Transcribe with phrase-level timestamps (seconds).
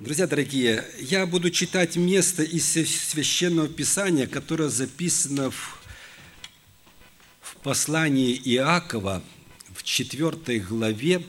[0.00, 5.78] Друзья дорогие, я буду читать место из Священного Писания, которое записано в,
[7.42, 9.22] в послании Иакова
[9.74, 11.22] в 4 главе.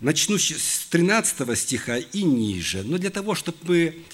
[0.00, 2.82] Начну с 13 стиха и ниже.
[2.82, 4.04] Но для того, чтобы мы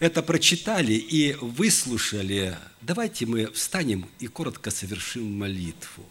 [0.00, 6.04] это прочитали и выслушали, давайте мы встанем и коротко совершим молитву.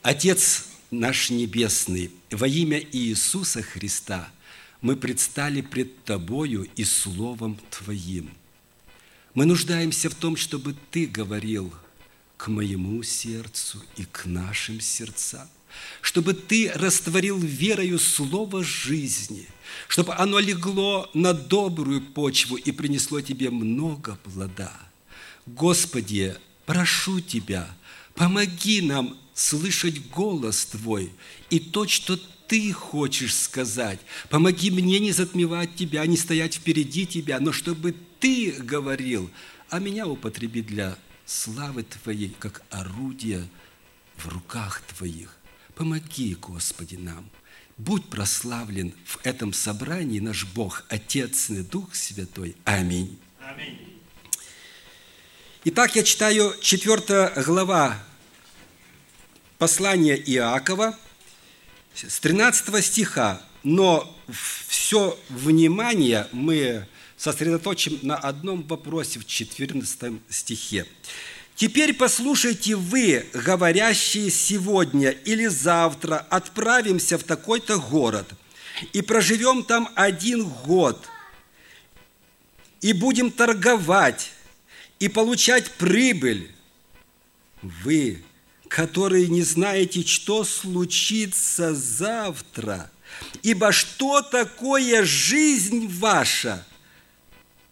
[0.00, 4.28] Отец наш Небесный, во имя Иисуса Христа
[4.80, 8.30] мы предстали пред Тобою и Словом Твоим.
[9.34, 11.72] Мы нуждаемся в том, чтобы Ты говорил
[12.36, 15.48] к моему сердцу и к нашим сердцам,
[16.00, 19.46] чтобы Ты растворил верою Слово жизни,
[19.88, 24.72] чтобы оно легло на добрую почву и принесло Тебе много плода.
[25.46, 27.68] Господи, прошу Тебя,
[28.14, 31.12] помоги нам слышать голос Твой
[31.50, 32.16] и то, что
[32.48, 34.00] Ты хочешь сказать.
[34.30, 39.30] Помоги мне не затмевать Тебя, не стоять впереди Тебя, но чтобы Ты говорил,
[39.68, 43.46] а меня употреби для славы Твоей, как орудие
[44.16, 45.36] в руках Твоих.
[45.74, 47.28] Помоги, Господи, нам.
[47.76, 52.56] Будь прославлен в этом собрании наш Бог, Отец и Дух Святой.
[52.64, 53.18] Аминь.
[53.40, 54.00] Аминь.
[55.64, 58.02] Итак, я читаю 4 глава
[59.58, 60.98] послание Иакова
[61.94, 64.14] с 13 стиха, но
[64.68, 70.86] все внимание мы сосредоточим на одном вопросе в 14 стихе.
[71.54, 78.28] «Теперь послушайте вы, говорящие сегодня или завтра отправимся в такой-то город
[78.92, 81.08] и проживем там один год,
[82.82, 84.32] и будем торговать
[84.98, 86.50] и получать прибыль.
[87.62, 88.22] Вы
[88.68, 92.90] которые не знаете, что случится завтра.
[93.42, 96.66] Ибо что такое жизнь ваша?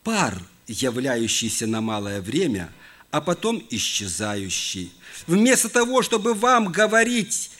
[0.02, 2.72] Пар, являющийся на малое время,
[3.10, 4.92] а потом исчезающий.
[5.26, 7.50] Вместо того, чтобы вам говорить,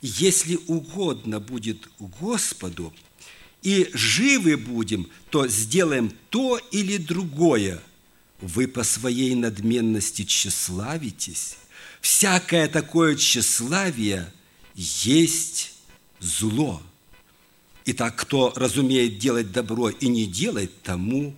[0.00, 2.92] если угодно будет Господу,
[3.62, 7.82] и живы будем, то сделаем то или другое.
[8.40, 11.56] Вы по своей надменности тщеславитесь,
[12.00, 14.32] всякое такое тщеславие
[14.74, 15.74] есть
[16.18, 16.82] зло.
[17.86, 21.34] Итак, кто разумеет делать добро и не делает, тому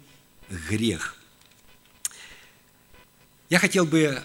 [0.49, 1.17] грех.
[3.49, 4.23] Я хотел бы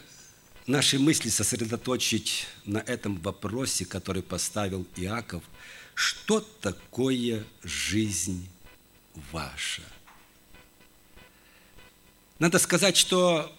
[0.68, 5.44] наши мысли сосредоточить на этом вопросе, который поставил Иаков.
[5.96, 8.48] Что такое жизнь
[9.32, 9.82] ваша?
[12.40, 13.57] Надо сказать, что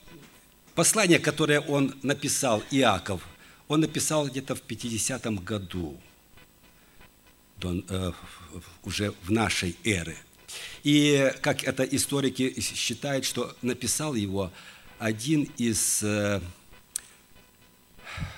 [0.79, 3.27] Послание, которое он написал, Иаков,
[3.67, 5.99] он написал где-то в 50-м году,
[7.61, 8.13] э,
[8.85, 10.17] уже в нашей эры.
[10.85, 14.53] И как это историки считают, что написал его
[15.01, 16.41] один из э,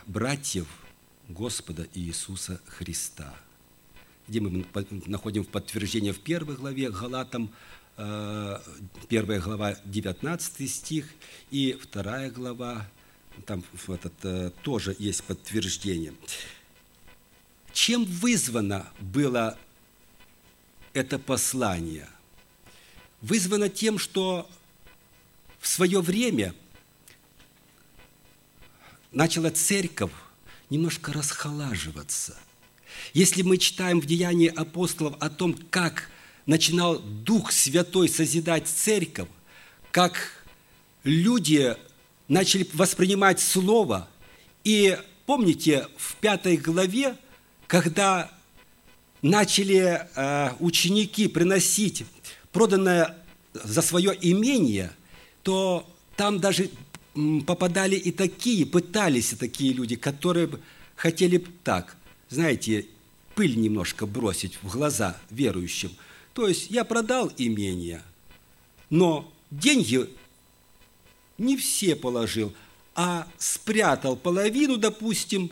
[0.06, 0.66] братьев
[1.28, 3.34] Господа Иисуса Христа,
[4.28, 4.64] где мы
[5.04, 7.50] находим подтверждение в первой главе Галатам
[9.08, 11.06] первая глава, 19 стих,
[11.50, 12.86] и вторая глава,
[13.46, 16.14] там этот, э, тоже есть подтверждение.
[17.72, 19.58] Чем вызвано было
[20.92, 22.08] это послание?
[23.20, 24.48] Вызвано тем, что
[25.58, 26.54] в свое время
[29.12, 30.12] начала церковь
[30.70, 32.36] немножко расхолаживаться.
[33.12, 36.10] Если мы читаем в Деянии апостолов о том, как
[36.50, 39.28] начинал Дух Святой созидать церковь,
[39.92, 40.44] как
[41.04, 41.76] люди
[42.26, 44.08] начали воспринимать Слово.
[44.64, 47.16] И помните, в пятой главе,
[47.68, 48.32] когда
[49.22, 52.04] начали э, ученики приносить
[52.50, 53.16] проданное
[53.54, 54.90] за свое имение,
[55.44, 56.68] то там даже
[57.46, 60.50] попадали и такие, пытались и такие люди, которые
[60.96, 61.96] хотели так,
[62.28, 62.86] знаете,
[63.36, 65.92] пыль немножко бросить в глаза верующим–
[66.34, 68.02] то есть я продал имение,
[68.88, 70.08] но деньги
[71.38, 72.52] не все положил,
[72.94, 75.50] а спрятал половину, допустим,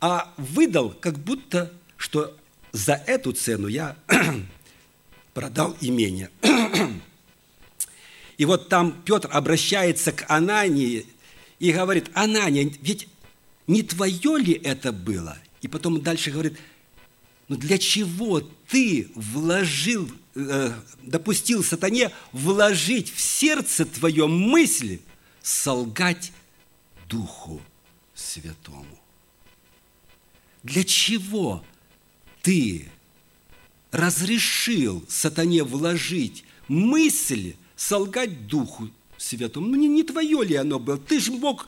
[0.00, 2.36] а выдал, как будто, что
[2.72, 3.96] за эту цену я
[5.34, 6.30] продал имение.
[8.38, 11.06] И вот там Петр обращается к Анании
[11.58, 13.08] и говорит, Анания, ведь
[13.66, 15.36] не твое ли это было?
[15.60, 16.56] И потом дальше говорит,
[17.48, 20.72] но для чего ты вложил, э,
[21.02, 25.00] допустил сатане вложить в сердце твое мысли
[25.42, 26.32] солгать
[27.08, 27.62] Духу
[28.14, 28.98] Святому?
[30.62, 31.64] Для чего
[32.42, 32.90] ты
[33.92, 39.68] разрешил сатане вложить мысль солгать Духу Святому?
[39.68, 40.98] Ну, не, не твое ли оно было?
[40.98, 41.66] Ты же мог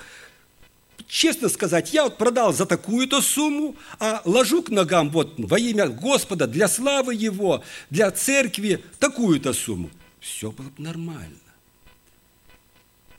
[1.10, 5.88] честно сказать, я вот продал за такую-то сумму, а ложу к ногам вот во имя
[5.88, 9.90] Господа, для славы Его, для церкви такую-то сумму.
[10.20, 11.36] Все было бы нормально.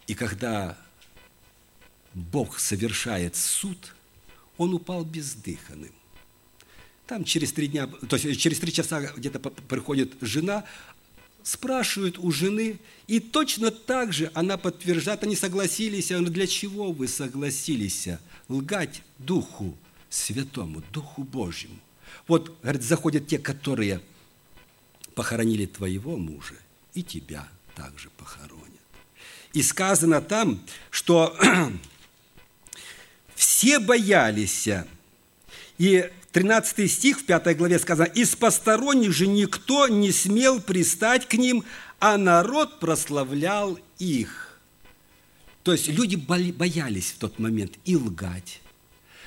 [0.07, 0.77] И когда
[2.13, 3.94] Бог совершает суд,
[4.57, 5.94] он упал бездыханным.
[7.07, 10.63] Там через три дня, то есть через три часа где-то приходит жена,
[11.43, 17.07] спрашивают у жены, и точно так же она подтверждает, они согласились, а для чего вы
[17.07, 18.07] согласились
[18.47, 19.77] лгать Духу
[20.09, 21.79] Святому, Духу Божьему?
[22.27, 24.01] Вот, говорит, заходят те, которые
[25.15, 26.55] похоронили твоего мужа,
[26.93, 28.61] и тебя также похоронят.
[29.53, 31.37] И сказано там, что
[33.35, 34.69] все боялись,
[35.77, 41.33] и 13 стих в 5 главе сказано, «Из посторонних же никто не смел пристать к
[41.33, 41.63] ним,
[42.00, 44.60] а народ прославлял их».
[45.63, 48.62] То есть люди боялись в тот момент и лгать,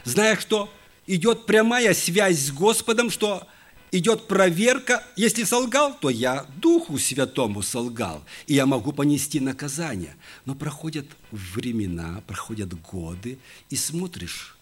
[0.04, 0.72] зная, что
[1.06, 3.46] идет прямая связь с Господом, что
[3.92, 5.04] идет проверка.
[5.14, 10.16] Если солгал, то я Духу Святому солгал, и я могу понести наказание.
[10.44, 13.38] Но проходят времена, проходят годы,
[13.70, 14.56] и смотришь,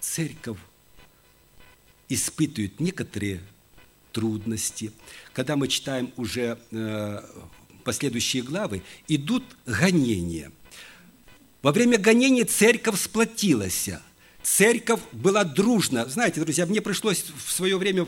[0.00, 0.58] церковь
[2.08, 3.40] испытывают некоторые
[4.12, 4.92] трудности.
[5.32, 7.20] Когда мы читаем уже э,
[7.84, 10.50] последующие главы, идут гонения.
[11.62, 13.90] Во время гонений церковь сплотилась.
[14.42, 16.06] Церковь была дружна.
[16.06, 18.06] Знаете, друзья, мне пришлось в свое время,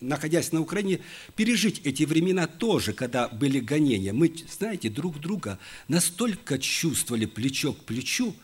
[0.00, 1.00] находясь на Украине,
[1.36, 4.12] пережить эти времена тоже, когда были гонения.
[4.12, 5.58] Мы, знаете, друг друга
[5.88, 8.34] настолько чувствовали плечо к плечу,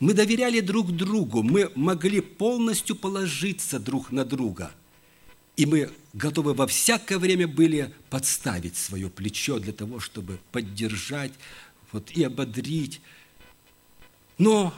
[0.00, 4.72] мы доверяли друг другу, мы могли полностью положиться друг на друга.
[5.56, 11.32] И мы готовы во всякое время были подставить свое плечо для того, чтобы поддержать
[11.92, 13.00] вот, и ободрить.
[14.36, 14.74] Но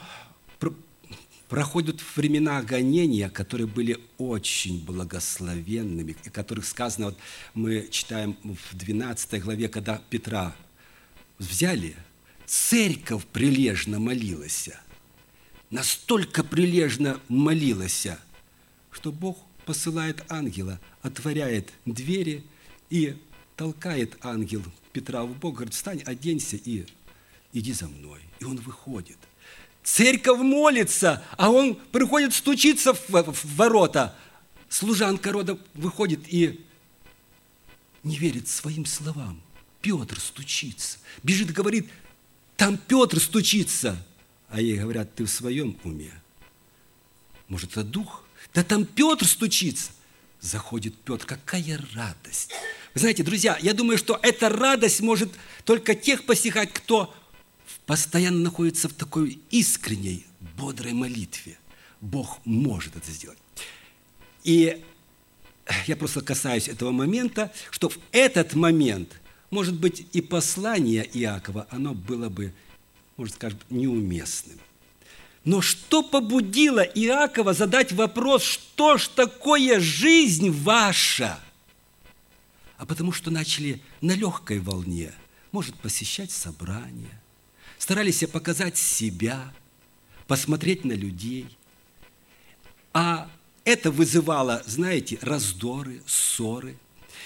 [1.49, 7.19] проходят времена гонения, которые были очень благословенными, и которых сказано, вот
[7.55, 10.55] мы читаем в 12 главе, когда Петра
[11.39, 11.97] взяли,
[12.45, 14.69] церковь прилежно молилась–
[15.71, 18.07] настолько прилежно молилась,
[18.91, 22.45] что Бог посылает ангела, отворяет двери
[22.89, 23.17] и
[23.57, 26.87] толкает ангел Петра в Бог, говорит, встань, оденься и
[27.53, 28.21] иди за мной.
[28.41, 29.19] И он выходит.
[29.83, 34.17] Церковь молится, а он приходит стучиться в, в ворота.
[34.69, 36.65] Служанка рода выходит и
[38.03, 39.41] не верит своим словам.
[39.83, 40.99] Петр стучится.
[41.23, 41.89] Бежит, говорит,
[42.57, 44.03] там Петр стучится.
[44.49, 46.13] А ей говорят, ты в своем уме?
[47.49, 48.25] Может, это дух?
[48.55, 49.91] Да там Петр стучится.
[50.41, 52.53] Заходит Петр, какая радость.
[52.95, 55.33] Вы знаете, друзья, я думаю, что эта радость может
[55.65, 57.15] только тех посягать, кто
[57.85, 60.27] постоянно находится в такой искренней,
[60.57, 61.59] бодрой молитве.
[62.01, 63.39] Бог может это сделать.
[64.45, 64.85] И
[65.87, 69.21] я просто касаюсь этого момента, что в этот момент,
[69.51, 72.53] может быть, и послание Иакова, оно было бы
[73.17, 74.59] можно сказать, неуместным.
[75.45, 81.39] Но что побудило Иакова задать вопрос, что ж такое жизнь ваша?
[82.77, 85.13] А потому что начали на легкой волне,
[85.53, 87.21] может, посещать собрания,
[87.79, 89.53] старались показать себя,
[90.27, 91.47] посмотреть на людей.
[92.93, 93.31] А
[93.65, 96.77] это вызывало, знаете, раздоры, ссоры.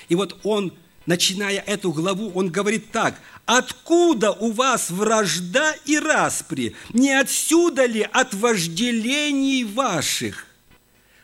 [0.09, 0.75] И вот он
[1.11, 6.77] начиная эту главу, он говорит так, «Откуда у вас вражда и распри?
[6.93, 10.47] Не отсюда ли от вожделений ваших?»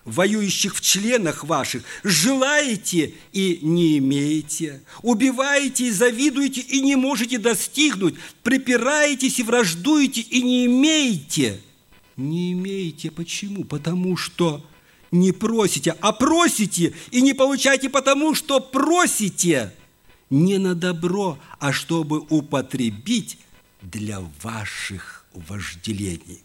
[0.05, 8.15] воюющих в членах ваших, желаете и не имеете, убиваете и завидуете и не можете достигнуть,
[8.45, 11.61] припираетесь и враждуете и не имеете.
[12.17, 13.65] Не имеете почему?
[13.65, 14.65] Потому что
[15.11, 19.73] не просите, а просите и не получаете потому, что просите
[20.31, 23.39] не на добро, а чтобы употребить
[23.83, 26.43] для ваших вожделений.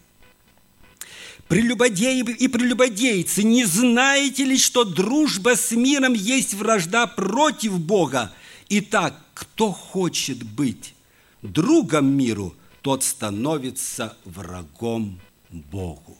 [1.48, 8.32] Прелюбодеи и прелюбодейцы, не знаете ли, что дружба с миром есть вражда против Бога?
[8.68, 10.94] Итак, кто хочет быть
[11.42, 16.16] другом миру, тот становится врагом Богу.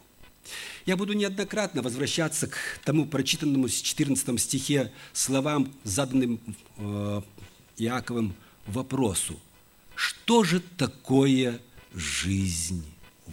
[0.87, 6.41] Я буду неоднократно возвращаться к тому прочитанному в 14 стихе словам, заданным
[6.77, 7.23] э,
[7.79, 8.35] Иаковым
[8.67, 9.39] вопросу.
[9.95, 11.61] Что же такое
[11.95, 12.85] жизнь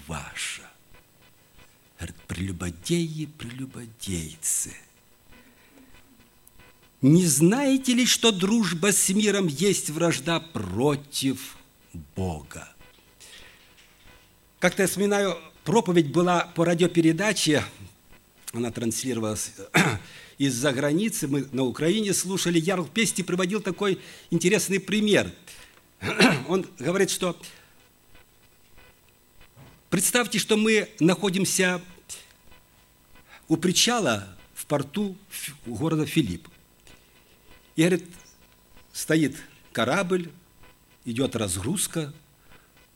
[0.08, 0.70] ваша?
[1.98, 4.76] Говорит, прелюбодеи, прелюбодейцы.
[7.02, 11.58] Не знаете ли, что дружба с миром есть вражда против
[12.16, 12.68] Бога?
[14.60, 15.38] Как-то я вспоминаю,
[15.70, 17.64] проповедь была по радиопередаче,
[18.54, 19.52] она транслировалась
[20.40, 25.32] из-за границы, мы на Украине слушали, Ярл Пести приводил такой интересный пример.
[26.48, 27.40] Он говорит, что
[29.92, 31.84] представьте, что мы находимся
[33.48, 35.16] у причала в порту
[35.68, 36.48] города Филипп.
[37.76, 38.08] И, говорит,
[38.92, 39.38] стоит
[39.72, 40.32] корабль,
[41.06, 42.12] идет разгрузка,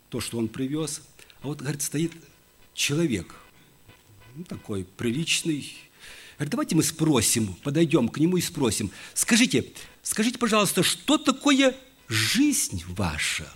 [0.10, 1.03] то, что он привез.
[1.42, 2.13] А вот, говорит, стоит
[2.74, 3.36] человек,
[4.36, 5.75] ну, такой приличный.
[6.38, 8.92] Говорит, давайте мы спросим, подойдем к нему и спросим.
[9.13, 11.75] Скажите, скажите, пожалуйста, что такое
[12.08, 13.51] жизнь ваша?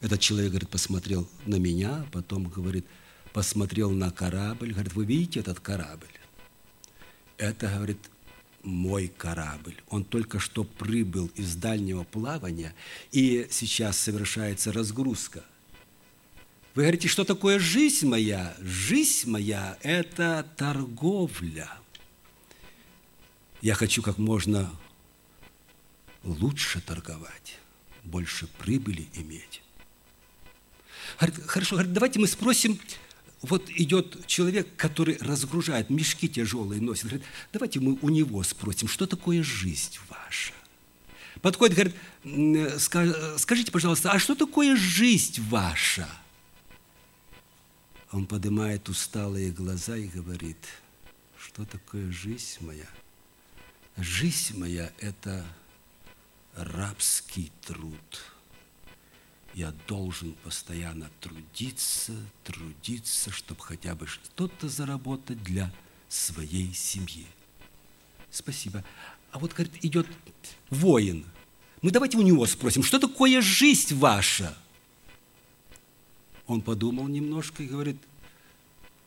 [0.00, 2.86] Этот человек, говорит, посмотрел на меня, потом, говорит,
[3.32, 6.08] посмотрел на корабль, говорит, вы видите этот корабль?
[7.38, 7.98] Это, говорит,
[8.62, 9.74] мой корабль.
[9.88, 12.74] Он только что прибыл из дальнего плавания,
[13.10, 15.44] и сейчас совершается разгрузка.
[16.74, 18.56] Вы говорите, что такое жизнь моя?
[18.60, 21.70] Жизнь моя– это торговля.
[23.60, 24.74] Я хочу как можно
[26.24, 27.58] лучше торговать,
[28.04, 29.60] больше прибыли иметь.
[31.18, 32.80] Хорошо, давайте мы спросим,
[33.42, 37.04] вот идет человек, который разгружает, мешки тяжелые носит.
[37.04, 40.54] Говорит, давайте мы у него спросим, что такое жизнь ваша?
[41.42, 46.08] Подходит, говорит, скажите, пожалуйста, а что такое жизнь ваша?
[48.12, 50.58] Он поднимает усталые глаза и говорит,
[51.38, 52.88] что такое жизнь моя?
[53.96, 55.44] Жизнь моя– это
[56.54, 58.22] рабский труд–
[59.54, 65.70] я должен постоянно трудиться, трудиться, чтобы хотя бы что-то заработать для
[66.08, 67.26] своей семьи.
[68.30, 68.82] Спасибо.
[69.30, 70.06] А вот, говорит, идет
[70.70, 71.26] воин.
[71.82, 74.56] Мы давайте у него спросим, что такое жизнь ваша?
[76.52, 77.96] Он подумал немножко и говорит,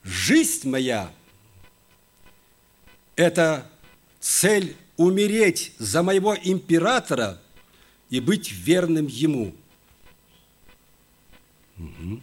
[0.03, 1.11] жизнь моя–
[3.15, 3.69] это
[4.19, 7.41] цель умереть за моего императора
[8.09, 9.55] и быть верным ему–
[11.77, 12.21] Угу.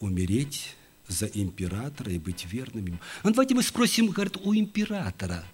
[0.00, 0.74] Умереть
[1.06, 2.98] за императора и быть верным ему.
[3.22, 5.44] А давайте мы спросим, говорит, у императора,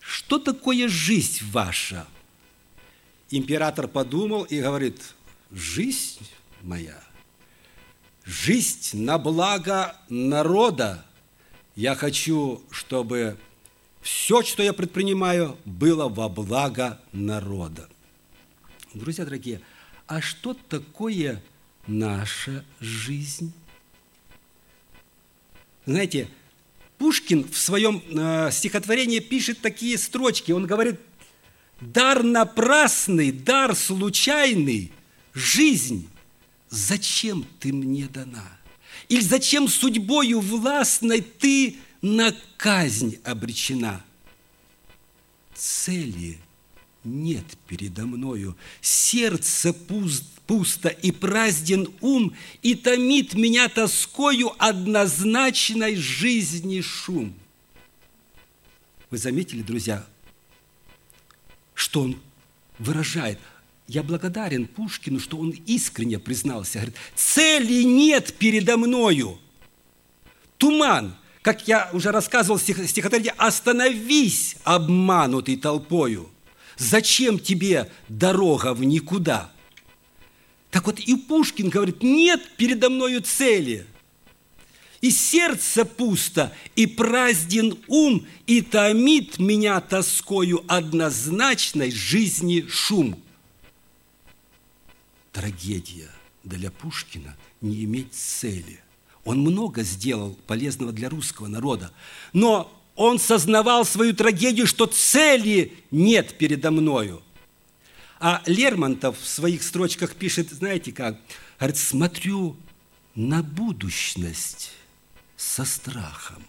[0.00, 2.06] что такое жизнь ваша?
[3.30, 5.00] Император подумал и говорит,
[5.52, 6.18] жизнь
[6.62, 7.02] моя,
[8.24, 11.04] жизнь на благо народа.
[11.76, 13.36] Я хочу, чтобы
[14.00, 17.88] все, что я предпринимаю, было во благо народа.
[18.94, 19.60] Друзья дорогие,
[20.06, 21.42] а что такое
[21.86, 23.52] наша жизнь?
[25.86, 26.28] Знаете,
[26.98, 30.52] Пушкин в своем э, стихотворении пишет такие строчки.
[30.52, 31.00] Он говорит,
[31.80, 34.92] дар напрасный, дар случайный,
[35.32, 36.09] жизнь,
[36.70, 38.48] зачем ты мне дана?
[39.08, 44.02] Или зачем судьбою властной ты на казнь обречена?
[45.54, 46.38] Цели–
[47.04, 48.56] нет передо мною.
[48.80, 57.34] Сердце пуст, пусто и празден ум, и томит меня тоскою однозначной жизни шум.
[59.10, 60.06] Вы заметили, друзья,
[61.74, 62.20] что он
[62.78, 63.38] выражает?
[63.90, 66.78] Я благодарен Пушкину, что он искренне признался.
[66.78, 69.38] Говорит, цели нет передо мною.
[70.58, 76.30] Туман, как я уже рассказывал в стихотворении, остановись, обманутый толпою–
[76.80, 79.52] Зачем тебе дорога в никуда?
[80.70, 83.84] Так вот и Пушкин говорит, нет передо мною цели.
[85.02, 93.22] И сердце пусто, и празден ум, и томит меня тоскою однозначной жизни шум.
[95.40, 96.10] Трагедия
[96.44, 98.78] для Пушкина не иметь цели.
[99.24, 101.92] Он много сделал полезного для русского народа,
[102.34, 107.22] но он сознавал свою трагедию, что цели нет передо мною.
[108.18, 111.18] А Лермонтов в своих строчках пишет, знаете как,
[111.58, 112.54] говорит, смотрю
[113.14, 114.72] на будущность
[115.38, 116.44] со страхом,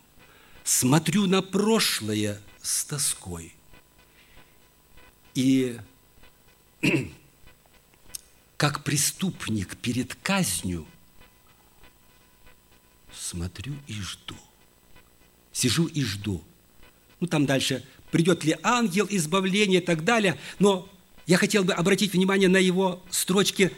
[0.65, 3.53] смотрю на прошлое с тоской.
[5.33, 5.79] И
[8.61, 10.85] как преступник перед казнью
[13.11, 14.35] смотрю и жду–
[15.51, 16.43] сижу и жду.
[17.19, 20.39] Ну, там дальше, придет ли ангел избавления и так далее.
[20.59, 20.87] Но
[21.25, 23.71] я хотел бы обратить внимание на его строчки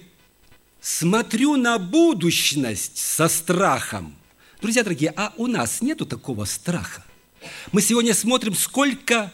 [0.82, 4.13] «Смотрю на будущность со страхом».
[4.60, 7.06] Друзья дорогие, а у нас нету такого страха?
[7.72, 9.32] мы сегодня смотрим, сколько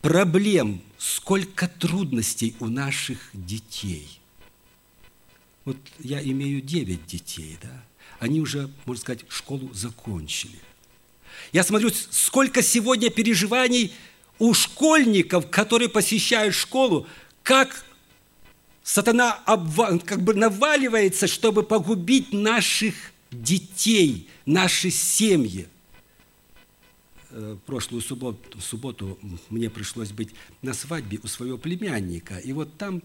[0.00, 4.15] проблем, сколько трудностей у наших детей.
[5.66, 7.84] Вот я имею девять детей, да?
[8.20, 10.58] Они уже, можно сказать, школу закончили.
[11.52, 13.92] Я смотрю, сколько сегодня переживаний
[14.38, 17.06] у школьников, которые посещают школу,
[17.42, 17.84] как
[18.84, 22.94] сатана обва- как бы наваливается, чтобы погубить наших
[23.32, 25.66] детей, наши семьи.
[27.30, 29.18] Э, прошлую субботу, субботу
[29.50, 30.30] мне пришлось быть
[30.62, 32.38] на свадьбе у своего племянника.
[32.38, 33.02] И вот там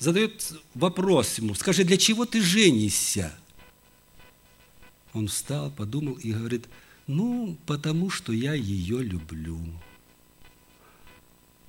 [0.00, 3.32] задает вопрос ему, скажи, для чего ты женишься?
[5.12, 6.66] Он встал, подумал и говорит,
[7.06, 9.60] ну, потому что я ее люблю.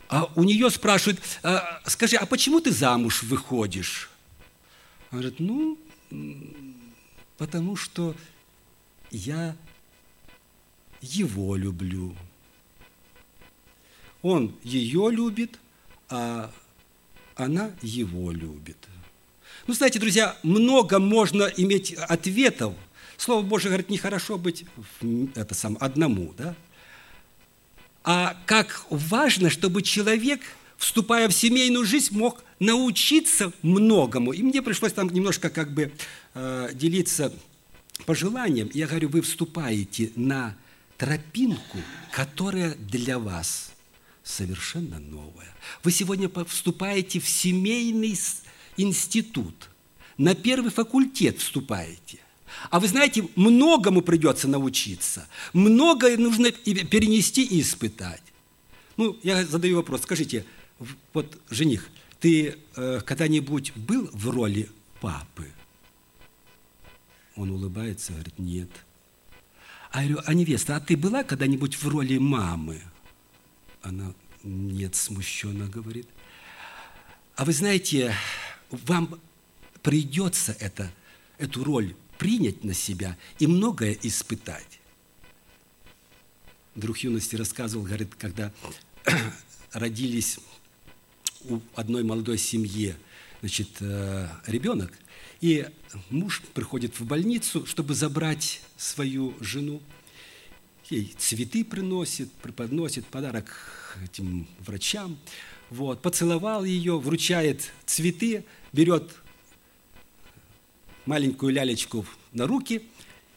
[0.08, 4.10] А у нее спрашивают, «А, скажи, а почему ты замуж выходишь?
[5.10, 5.78] Она говорит, ну,
[7.38, 8.16] потому что
[9.10, 9.56] я
[11.02, 12.16] его люблю.
[14.22, 15.58] Он ее любит,
[16.10, 16.52] а
[17.36, 18.78] она его любит.
[19.68, 22.74] Ну, знаете, друзья, много можно иметь ответов.
[23.18, 24.66] Слово Божие говорит, нехорошо быть
[25.36, 26.56] это сам, одному, да?
[28.04, 30.42] а как важно, чтобы человек,
[30.78, 34.32] вступая в семейную жизнь, мог научиться многому.
[34.32, 35.92] И мне пришлось там немножко как бы
[36.34, 37.32] э, делиться
[38.06, 38.70] пожеланием.
[38.74, 40.56] Я говорю, вы вступаете на
[40.98, 41.78] тропинку,
[42.12, 43.72] которая для вас
[44.24, 45.56] совершенно новая.
[45.84, 48.18] Вы сегодня вступаете в семейный
[48.78, 49.70] институт,
[50.18, 52.20] на первый факультет вступаете–
[52.70, 58.22] а вы знаете, многому придется научиться, многое нужно перенести и испытать.
[58.98, 60.46] Ну, я задаю вопрос, скажите,
[61.14, 65.48] вот, жених, ты э, когда-нибудь был в роли папы?
[67.36, 68.70] Он улыбается, говорит, нет.
[69.92, 72.82] А я говорю, а невеста, а ты была когда-нибудь в роли мамы?
[73.82, 76.08] Она, нет, смущенно говорит.
[77.36, 78.14] А вы знаете,
[78.70, 79.20] вам
[79.82, 80.92] придется это,
[81.38, 84.80] эту роль принять на себя и многое испытать.
[86.76, 88.54] Друг юности рассказывал, говорит, когда
[89.72, 90.40] родились
[91.46, 92.96] у одной молодой семьи
[93.42, 94.94] значит, э, ребенок,
[95.42, 95.68] и
[96.12, 99.82] муж приходит в больницу, чтобы забрать свою жену.
[100.92, 105.18] Ей цветы приносит, преподносит подарок этим врачам.
[105.70, 109.10] Вот, поцеловал ее, вручает цветы, берет
[111.06, 112.84] маленькую лялечку на руки,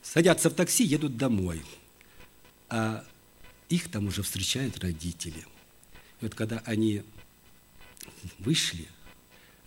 [0.03, 1.63] садятся в такси, едут домой.
[2.71, 3.05] А
[3.69, 5.47] их там уже встречают родители.
[6.21, 7.05] И вот когда они
[8.41, 8.89] вышли,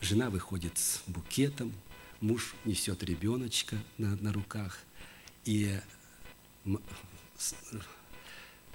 [0.02, 1.72] жена выходит с букетом,
[2.20, 4.80] муж несет ребеночка на, на руках,
[5.46, 5.80] и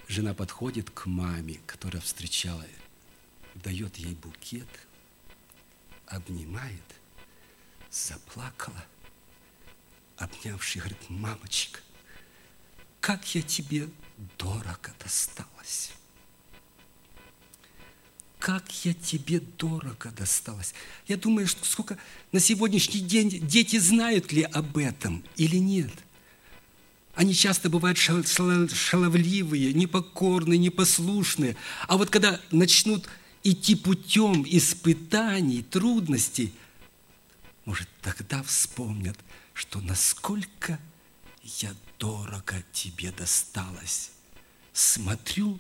[0.09, 2.65] жена подходит к маме, которая встречала,
[3.55, 4.69] дает ей букет,
[6.07, 6.83] обнимает,
[7.91, 8.85] заплакала
[10.17, 11.81] обнявший, говорит, мамочка,
[13.01, 13.89] как я тебе
[14.39, 15.91] дорого досталась.
[18.39, 20.75] Как я тебе дорого досталась.
[21.07, 21.97] Я думаю, что сколько
[22.33, 25.93] на сегодняшний день дети знают ли об этом или нет.
[27.15, 31.57] Они часто бывают шаловливые, непокорные, непослушные.
[31.87, 33.07] А вот когда начнут
[33.45, 36.53] идти путем испытаний, трудностей,
[37.65, 39.19] может, тогда вспомнят–
[39.55, 40.79] что насколько
[41.43, 44.11] я дорого тебе досталась.
[44.73, 45.59] Смотрю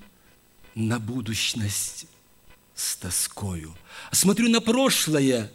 [0.74, 2.06] на будущность
[2.74, 3.76] с тоскою.
[4.10, 5.52] Смотрю на прошлое,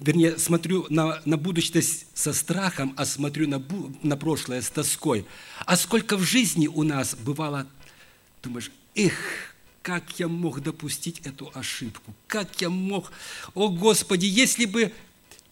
[0.00, 3.62] вернее, смотрю на, на будущность со страхом, а смотрю на,
[4.02, 5.26] на прошлое с тоской.
[5.64, 7.66] А сколько в жизни у нас бывало,
[8.42, 9.14] думаешь, эх,
[9.82, 12.14] как я мог допустить эту ошибку?
[12.26, 13.12] Как я мог,
[13.54, 14.92] о Господи, если бы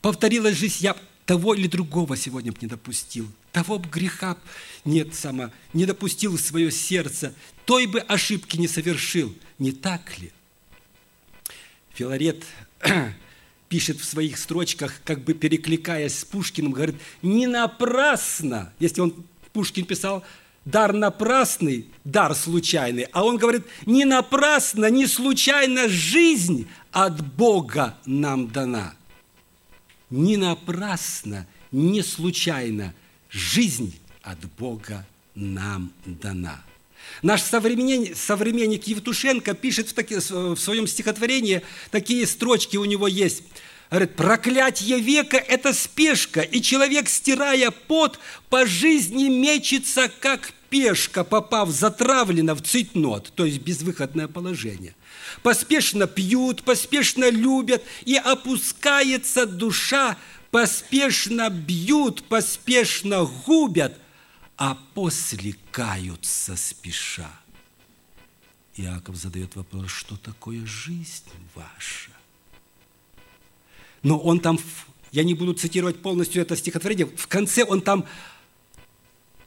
[0.00, 4.36] повторилась жизнь, я того или другого сегодня бы не допустил, того бы греха
[4.84, 9.34] нет сама, не допустил в свое сердце, той бы ошибки не совершил.
[9.58, 10.32] Не так ли?
[11.94, 12.44] Филарет
[13.72, 19.86] пишет в своих строчках, как бы перекликаясь с Пушкиным, говорит, не напрасно, если он, Пушкин
[19.86, 20.22] писал,
[20.66, 28.48] дар напрасный, дар случайный, а он говорит, не напрасно, не случайно жизнь от Бога нам
[28.48, 28.94] дана–
[30.10, 32.92] не напрасно, не случайно
[33.30, 36.62] жизнь от Бога нам дана.
[37.22, 43.42] Наш современник, современник Евтушенко пишет в, таки, в своем стихотворении, такие строчки у него есть.
[43.90, 51.68] Говорит, проклятие века– это спешка, и человек, стирая пот, по жизни мечется, как пешка, попав
[51.68, 54.96] затравлена в цитнот, то есть безвыходное положение.
[55.42, 60.16] Поспешно пьют, поспешно любят, и опускается душа,
[60.50, 63.98] поспешно бьют, поспешно губят,
[64.56, 67.30] а после каются спеша.
[68.76, 72.10] Иаков задает вопрос, что такое жизнь ваша?
[74.02, 74.58] Но он там,
[75.10, 78.06] я не буду цитировать полностью это стихотворение, в конце он там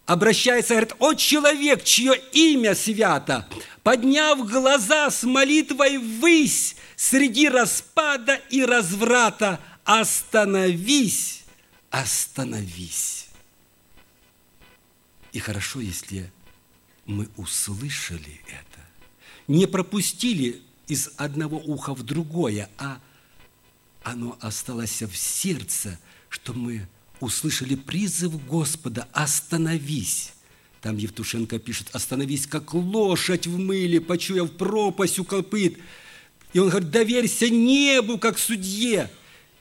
[0.06, 3.48] обращается, говорит, «О человек, чье имя свято,
[3.84, 11.44] подняв глаза с молитвой ввысь, среди распада и разврата, остановись,
[11.90, 13.25] остановись».
[15.36, 16.32] И хорошо, если
[17.06, 18.80] мы услышали это,
[19.50, 23.02] не пропустили из одного уха в другое, а
[24.02, 26.88] оно осталось в сердце, что мы
[27.20, 30.32] услышали призыв Господа «Остановись!»
[30.80, 35.78] Там Евтушенко пишет «Остановись, как лошадь в мыле, почуяв пропасть у копыт».
[36.54, 39.12] И он говорит «Доверься небу, как судье».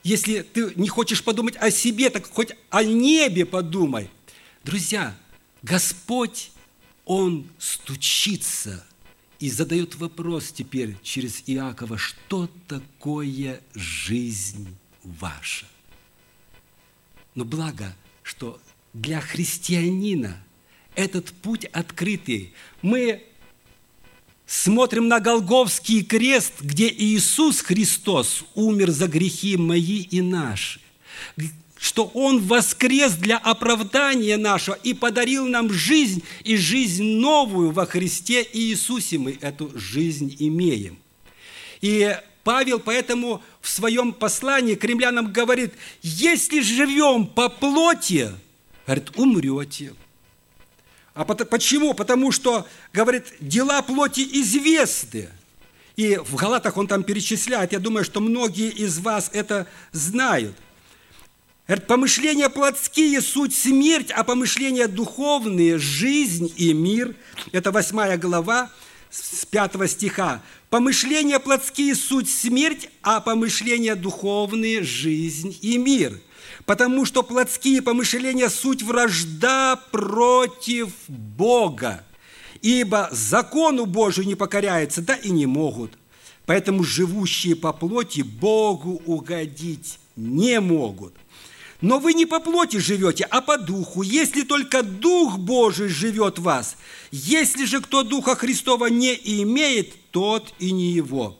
[0.04, 4.08] Если ты не хочешь подумать о себе, так хоть о небе подумай.
[4.62, 5.16] Друзья,
[5.64, 6.50] Господь,
[7.06, 8.84] Он стучится
[9.38, 15.64] и задает вопрос теперь через Иакова, что такое жизнь ваша?
[17.34, 18.60] Но благо, что
[18.92, 20.44] для христианина
[20.94, 22.52] этот путь открытый.
[22.82, 23.24] Мы
[24.46, 30.80] смотрим на Голговский крест, где Иисус Христос умер за грехи мои и наши,
[31.78, 38.46] что Он воскрес для оправдания нашего и подарил нам жизнь и жизнь новую во Христе
[38.52, 39.18] Иисусе.
[39.18, 40.98] Мы эту жизнь имеем.
[41.80, 48.30] И Павел поэтому в своем послании к римлянам говорит, если живем по плоти,
[48.86, 49.94] говорит, умрете.
[51.14, 51.94] А почему?
[51.94, 55.28] Потому что, говорит, дела плоти известны.
[55.96, 60.56] И в Галатах он там перечисляет, я думаю, что многие из вас это знают.
[61.66, 67.16] Говорит, помышления плотские– суть смерть, а помышления духовные– жизнь и мир.
[67.52, 68.70] Это восьмая глава
[69.10, 70.42] с пятого стиха.
[70.68, 76.20] Помышления плотские– суть смерть, а помышления духовные– жизнь и мир.
[76.66, 82.04] Потому что плотские помышления– суть вражда против Бога.
[82.60, 85.92] Ибо закону Божию не покоряются, да и не могут.
[86.44, 91.14] Поэтому живущие по плоти Богу угодить не могут.
[91.80, 96.42] Но вы не по плоти живете, а по духу, если только Дух Божий живет в
[96.42, 96.76] вас.
[97.10, 101.38] Если же кто Духа Христова не имеет, тот и не его.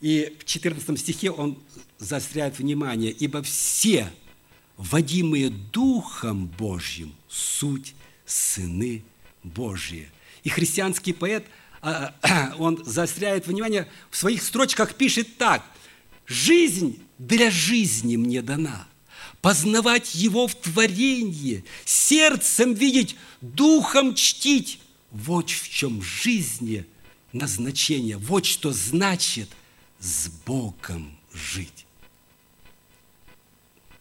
[0.00, 1.58] И в 14 стихе он
[1.98, 4.12] заостряет внимание, ибо все,
[4.76, 7.94] водимые Духом Божьим, суть
[8.26, 9.02] сыны
[9.42, 10.10] Божьи.
[10.42, 11.46] И христианский поэт,
[11.80, 12.14] а,
[12.58, 15.64] он заостряет внимание, в своих строчках пишет так,
[16.26, 18.86] «Жизнь для жизни мне дана,
[19.40, 26.86] познавать Его в творении, сердцем видеть, духом чтить, вот в чем жизни
[27.32, 29.48] назначение, вот что значит
[29.98, 31.86] с Богом жить.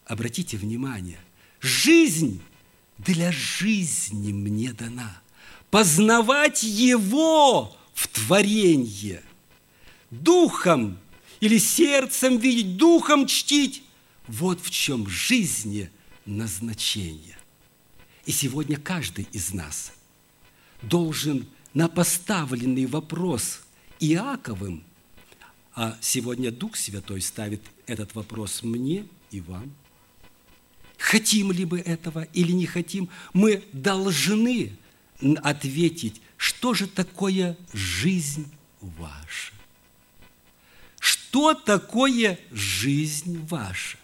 [0.05, 1.19] Обратите внимание,
[1.59, 2.41] жизнь
[2.97, 5.21] для жизни мне дана.
[5.71, 9.21] Познавать Его в творении,
[10.11, 10.99] духом
[11.43, 13.83] или сердцем видеть, духом чтить.
[14.27, 15.89] Вот в чем жизни
[16.25, 17.37] назначение.
[18.25, 19.91] И сегодня каждый из нас–
[20.83, 23.61] должен на поставленный вопрос
[23.99, 24.83] Иаковым,
[25.75, 29.73] а сегодня Дух Святой ставит этот вопрос мне и вам.
[30.97, 34.77] Хотим ли мы этого или не хотим, мы должны
[35.41, 38.51] ответить, что же такое жизнь
[38.81, 39.53] ваша?
[41.33, 43.97] Что такое жизнь ваша?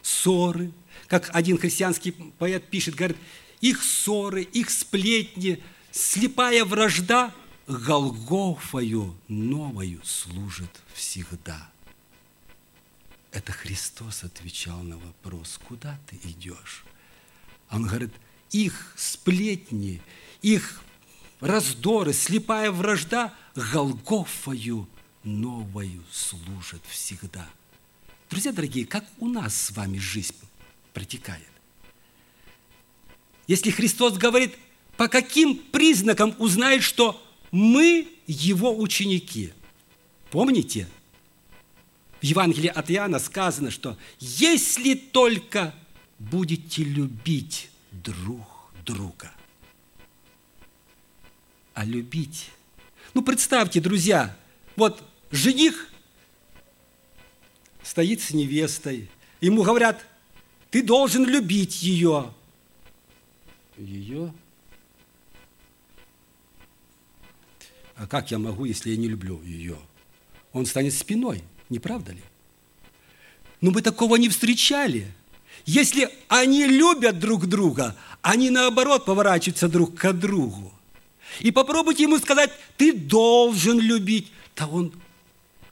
[0.00, 0.70] Ссоры,
[1.08, 3.16] как один христианский поэт пишет, говорит,
[3.60, 7.34] их ссоры, их сплетни– слепая вражда
[7.66, 11.68] Голгофою новою служит всегда.
[13.32, 16.84] Это Христос отвечал на вопрос, куда ты идешь?
[17.72, 18.14] Он говорит,
[18.52, 20.00] их сплетни,
[20.42, 20.80] их
[21.40, 24.86] раздоры, слепая вражда Голгофою
[25.26, 27.46] новою служит всегда.
[28.30, 30.34] Друзья дорогие, как у нас с вами жизнь
[30.94, 31.42] протекает?
[33.46, 34.54] Если Христос говорит,
[34.96, 39.52] по каким признакам узнает, что мы его ученики?
[40.30, 40.88] Помните?
[42.20, 45.74] В Евангелии от Иоанна сказано, что если только
[46.18, 48.46] будете любить друг
[48.84, 49.32] друга.
[51.74, 52.50] а любить.
[53.12, 54.34] Ну, представьте, друзья,
[54.76, 55.88] вот жених
[57.82, 59.08] стоит с невестой,
[59.40, 60.04] ему говорят,
[60.70, 62.32] ты должен любить ее.
[63.76, 64.32] Ее?
[67.96, 69.78] А как я могу, если я не люблю ее?
[70.52, 72.22] Он станет спиной, не правда ли?
[73.60, 75.12] Но мы такого не встречали.
[75.64, 80.72] Если они любят друг друга, они наоборот поворачиваются друг к другу.
[81.40, 84.30] И попробуйте ему сказать, ты должен любить.
[84.54, 84.92] Да он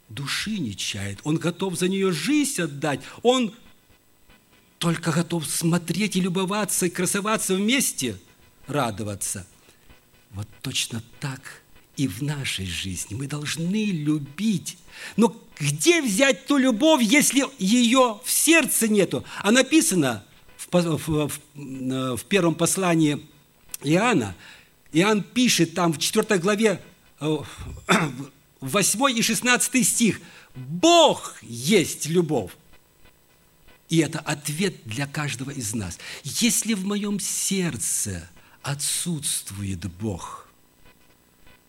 [0.08, 3.54] души не чает, он готов за нее жизнь отдать, он
[4.78, 8.18] только готов смотреть и любоваться, и красоваться вместе,
[8.66, 9.46] радоваться.
[10.30, 11.62] Вот точно так
[11.96, 13.14] и в нашей жизни.
[13.14, 14.76] Мы должны любить.
[15.16, 19.24] Но где взять ту любовь, если ее в сердце нету?
[19.42, 20.24] А написано
[20.56, 23.24] в, в, в, в первом послании
[23.82, 24.34] Иоанна,
[24.92, 26.82] Иоанн пишет там в 4 главе,
[28.64, 30.20] 8 и 16 стих,
[30.54, 32.52] «Бог есть любовь».
[33.90, 35.98] И это ответ для каждого из нас.
[36.22, 38.28] Если в моем сердце
[38.62, 40.48] отсутствует Бог,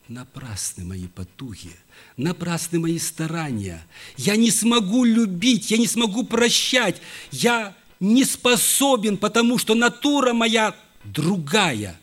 [0.07, 1.75] напрасны мои потуги,
[2.15, 3.85] напрасны мои старания.
[4.15, 10.73] Я не смогу любить, я не смогу прощать, я не способен, потому что натура моя
[11.03, 11.99] другая.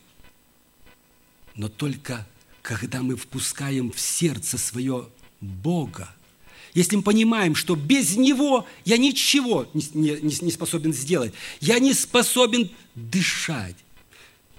[1.55, 2.27] Но только
[2.63, 5.07] когда мы впускаем в сердце свое
[5.41, 6.09] Бога,
[6.73, 11.93] если мы понимаем, что без Него я ничего не, не, не способен сделать, я не
[11.93, 13.75] способен дышать.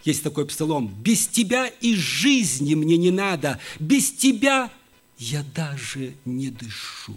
[0.05, 4.71] Есть такой псалом, без Тебя и жизни мне не надо, без Тебя
[5.19, 7.17] я даже не дышу.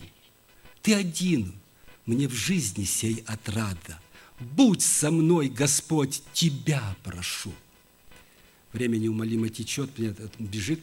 [0.82, 1.54] Ты один,
[2.06, 4.00] мне в жизни сей отрада.
[4.40, 7.52] Будь со мной, Господь, Тебя прошу.
[8.74, 9.90] Время неумолимо течет,
[10.40, 10.82] бежит.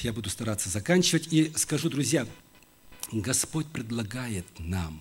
[0.00, 1.32] Я буду стараться заканчивать.
[1.32, 2.26] И скажу, друзья,
[3.12, 5.00] Господь предлагает нам,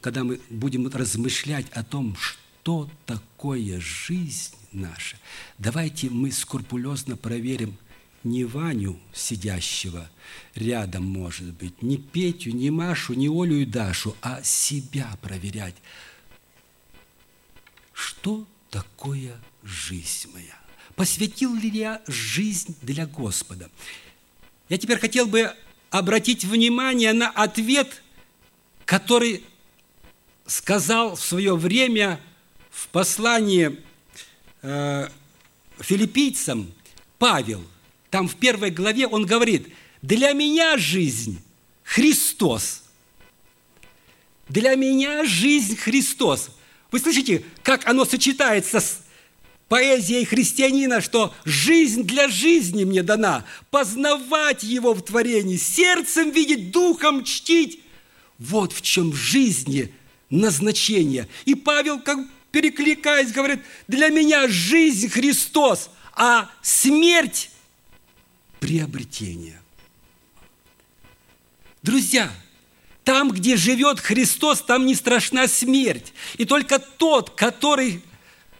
[0.00, 5.16] когда мы будем размышлять о том, что такое жизнь наша,
[5.58, 7.76] давайте мы скрупулезно проверим
[8.24, 10.10] не Ваню, сидящего
[10.54, 15.76] рядом, может быть, не Петю, не Машу, не Олю и Дашу, а себя проверять.
[17.92, 20.58] Что такое жизнь моя?
[20.94, 23.70] Посвятил ли я жизнь для Господа?
[24.68, 25.54] Я теперь хотел бы
[25.90, 28.02] обратить внимание на ответ,
[28.84, 29.44] который
[30.46, 32.20] сказал в свое время
[32.70, 33.78] в послании
[34.62, 35.08] э,
[35.78, 36.72] филиппийцам
[37.18, 37.64] Павел.
[38.10, 39.68] Там в первой главе он говорит,
[40.02, 41.40] для меня жизнь
[41.82, 42.82] Христос.
[44.48, 46.50] Для меня жизнь Христос.
[46.90, 49.02] Вы слышите, как оно сочетается с
[49.68, 57.24] поэзией христианина, что жизнь для жизни мне дана, познавать его в творении, сердцем видеть, духом
[57.24, 57.80] чтить.
[58.38, 59.92] Вот в чем жизни
[60.30, 61.28] назначение.
[61.44, 62.18] И Павел, как
[62.50, 67.50] перекликаясь, говорит, для меня жизнь Христос, а смерть–
[68.60, 69.60] приобретение.
[71.82, 72.32] Друзья,
[73.04, 76.12] там, где живет Христос, там не страшна смерть.
[76.36, 78.02] И только тот, который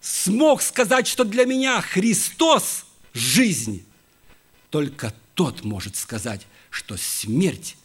[0.09, 3.85] смог сказать, что для меня Христос– жизнь,
[4.71, 7.77] только тот может сказать, что смерть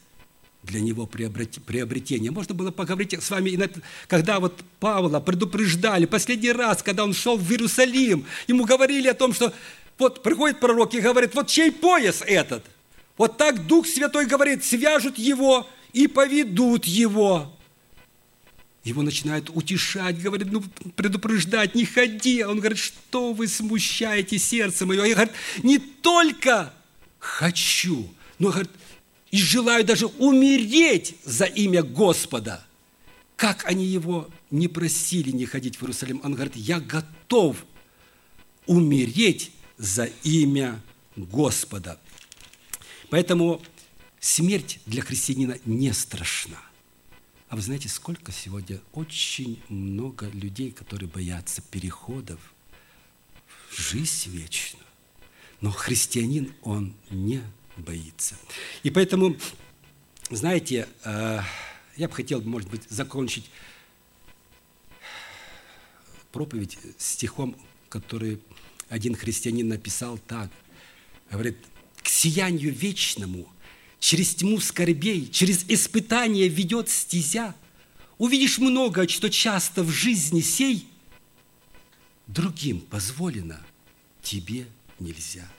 [0.63, 2.31] для него приобретение.
[2.31, 3.59] Можно было поговорить с вами,
[4.07, 9.33] когда вот Павла предупреждали последний раз, когда он шел в Иерусалим, ему говорили о том,
[9.33, 9.53] что
[9.97, 12.63] вот приходит пророк и говорит, вот чей пояс этот?
[13.17, 17.53] Вот так Дух Святой говорит, свяжут его и поведут его.
[18.84, 20.62] Его начинают утешать, говорит, ну,
[20.96, 22.43] предупреждать, не ходи.
[22.43, 25.06] Он говорит, что вы смущаете сердце мое?
[25.06, 26.74] Я говорит, не только
[27.17, 28.69] хочу, но говорит,
[29.32, 32.65] и желаю даже умереть за имя Господа.
[33.38, 36.19] Как они его не просили не ходить в Иерусалим?
[36.24, 37.65] Он говорит, я готов
[38.65, 40.82] умереть за имя
[41.15, 42.00] Господа.
[43.10, 43.62] Поэтому
[44.19, 46.60] смерть для христианина не страшна–
[47.53, 52.39] а вы знаете, сколько сегодня очень много людей, которые боятся переходов
[53.69, 54.83] в жизнь вечную.
[55.61, 57.43] Но христианин, он не
[57.77, 58.39] боится.
[58.81, 59.37] И поэтому,
[60.31, 61.41] знаете, э,
[61.95, 63.51] я бы хотел, может быть, закончить
[66.31, 67.55] проповедь стихом,
[67.87, 68.39] который
[68.89, 70.49] один христианин написал так.
[71.29, 71.59] Говорит,
[72.01, 73.47] к сиянию вечному
[74.03, 77.55] через тьму скорбей, через испытания ведет стезя.
[78.17, 80.85] Увидишь много, что часто в жизни сей
[82.27, 83.65] другим позволено,
[84.21, 84.67] тебе
[84.99, 85.49] нельзя.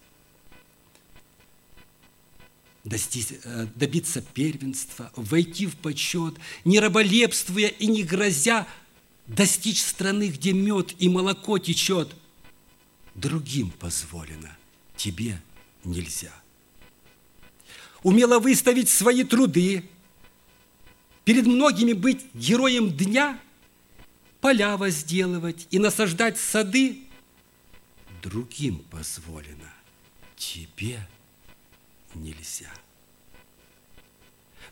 [2.85, 6.35] достичь, э, добиться первенства, войти в почет,
[6.67, 8.69] не раболепствуя и не грозя,
[9.27, 12.15] достичь страны, где мед и молоко течет.
[13.15, 14.55] Другим позволено,
[14.99, 15.41] тебе
[15.83, 16.44] нельзя.
[18.05, 19.83] Умело выставить свои труды,
[21.25, 23.41] перед многими быть героем дня,
[24.43, 26.99] поля возделывать и насаждать сады,
[28.23, 29.73] другим позволено,
[30.37, 31.01] тебе
[32.15, 32.71] нельзя.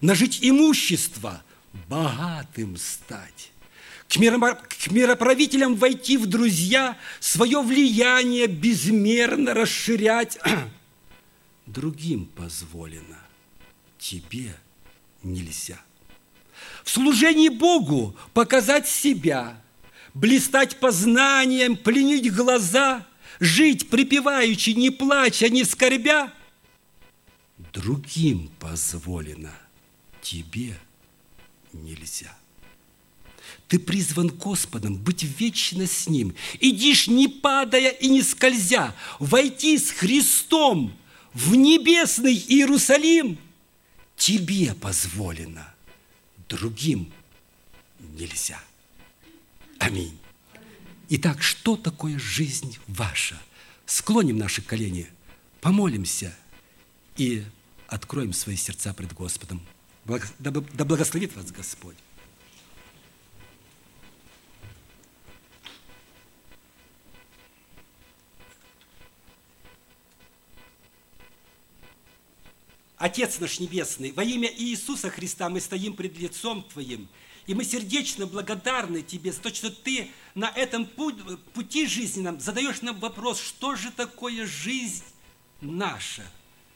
[0.03, 1.43] Нажить имущество,
[1.89, 3.51] богатым стать,
[4.09, 4.19] к,
[4.91, 10.39] мироправителям войти в друзья, свое влияние безмерно расширять.
[11.67, 13.19] Другим позволено,
[13.99, 14.57] тебе
[15.23, 15.81] нельзя.
[16.85, 19.61] В служении Богу показать себя,
[20.13, 23.07] блистать познанием, пленить глаза,
[23.39, 26.33] жить припеваючи, не плача, не скорбя.
[27.73, 29.55] Другим позволено,
[30.21, 30.77] тебе
[31.73, 32.37] нельзя.
[33.69, 36.35] Ты призван Господом быть вечно с Ним.
[36.61, 40.93] Идишь, не падая и не скользя, войти с Христом
[41.35, 43.39] в небесный Иерусалим.
[44.17, 45.75] Тебе позволено,
[46.49, 47.13] другим
[47.99, 48.61] нельзя.
[49.79, 50.19] Аминь.
[51.09, 53.41] Итак, что такое жизнь ваша?
[53.87, 55.09] Склоним наши колени,
[55.61, 56.37] помолимся
[57.17, 57.45] и
[57.89, 59.61] откроем свои сердца пред Господом.
[60.39, 60.51] Да
[60.85, 61.97] благословит вас Господь.
[73.03, 77.09] Отец наш Небесный, во имя Иисуса Христа мы стоим пред лицом Твоим,
[77.49, 83.01] и мы сердечно благодарны Тебе за то, что Ты на этом пути жизненном задаешь нам
[83.01, 85.03] вопрос, что же такое жизнь
[85.61, 86.23] наша,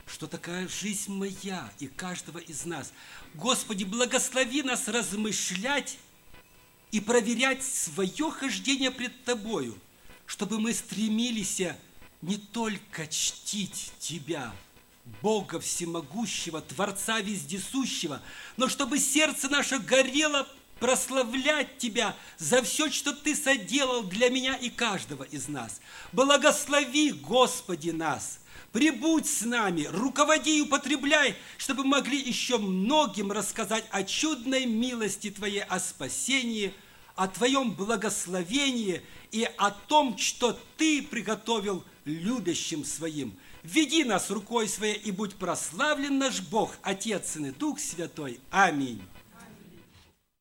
[0.05, 2.93] что такая жизнь моя и каждого из нас.
[3.35, 5.97] Господи, благослови нас размышлять
[6.91, 9.79] и проверять свое хождение пред Тобою,
[10.27, 11.63] чтобы мы стремились
[12.21, 14.53] не только чтить Тебя–
[15.23, 18.21] Бога Всемогущего, Творца Вездесущего,
[18.57, 20.47] но чтобы сердце наше горело
[20.81, 25.81] прославлять Тебя за все, что Ты соделал для меня и каждого из нас.
[26.13, 28.41] Благослови, Господи, нас,
[28.73, 35.63] прибудь с нами, руководи и употребляй, чтобы могли еще многим рассказать о чудной милости Твоей,
[35.63, 36.75] о спасении,
[37.15, 44.95] о Твоем благословении и о том, что Ты приготовил любящим Своим– Веди нас рукой своей,
[44.95, 48.39] и будь прославлен наш Бог, Отец, Сын и Дух Святой.
[48.51, 49.03] Аминь.